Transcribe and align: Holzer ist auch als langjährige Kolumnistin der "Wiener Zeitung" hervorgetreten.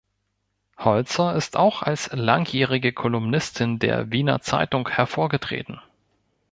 Holzer 0.79 1.35
ist 1.35 1.55
auch 1.57 1.83
als 1.83 2.09
langjährige 2.11 2.91
Kolumnistin 2.91 3.77
der 3.77 4.11
"Wiener 4.11 4.41
Zeitung" 4.41 4.89
hervorgetreten. 4.89 5.79